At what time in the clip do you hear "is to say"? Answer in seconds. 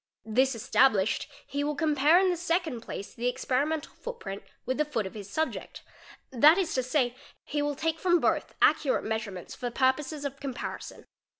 6.57-7.15